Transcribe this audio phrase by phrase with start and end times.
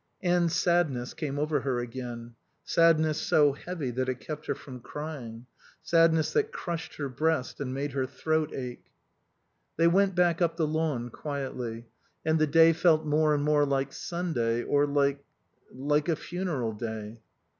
[0.23, 5.45] Anne's sadness came over her again; sadness so heavy that it kept her from crying;
[5.83, 8.87] sadness that crushed her breast and made her throat ache.
[9.77, 11.85] They went back up the lawn, quietly,
[12.25, 15.23] and the day felt more and more like Sunday, or like
[15.71, 17.21] like a funeral day.